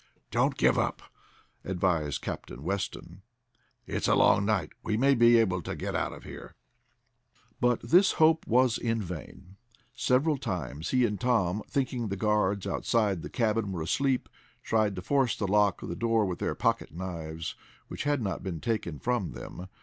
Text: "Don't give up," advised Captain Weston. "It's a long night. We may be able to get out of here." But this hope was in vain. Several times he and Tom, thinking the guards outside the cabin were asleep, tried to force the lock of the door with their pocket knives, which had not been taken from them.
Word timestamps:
"Don't 0.31 0.57
give 0.57 0.79
up," 0.79 1.03
advised 1.63 2.23
Captain 2.23 2.63
Weston. 2.63 3.21
"It's 3.85 4.07
a 4.07 4.15
long 4.15 4.45
night. 4.47 4.71
We 4.81 4.97
may 4.97 5.13
be 5.13 5.37
able 5.37 5.61
to 5.61 5.75
get 5.75 5.93
out 5.95 6.11
of 6.11 6.23
here." 6.23 6.55
But 7.59 7.83
this 7.87 8.13
hope 8.13 8.47
was 8.47 8.79
in 8.79 8.99
vain. 8.99 9.57
Several 9.93 10.39
times 10.39 10.89
he 10.89 11.05
and 11.05 11.21
Tom, 11.21 11.61
thinking 11.69 12.07
the 12.07 12.17
guards 12.17 12.65
outside 12.65 13.21
the 13.21 13.29
cabin 13.29 13.71
were 13.71 13.83
asleep, 13.83 14.27
tried 14.63 14.95
to 14.95 15.03
force 15.03 15.37
the 15.37 15.45
lock 15.47 15.83
of 15.83 15.89
the 15.89 15.95
door 15.95 16.25
with 16.25 16.39
their 16.39 16.55
pocket 16.55 16.91
knives, 16.91 17.53
which 17.87 18.01
had 18.03 18.23
not 18.23 18.41
been 18.41 18.59
taken 18.59 18.97
from 18.97 19.33
them. 19.33 19.67